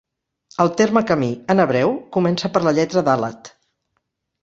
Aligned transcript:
El 0.63 0.71
terme 0.79 1.03
camí, 1.11 1.29
en 1.55 1.65
hebreu, 1.65 1.95
comença 2.19 2.53
per 2.57 2.65
la 2.67 2.77
lletra 2.81 3.09
dàlet. 3.13 3.57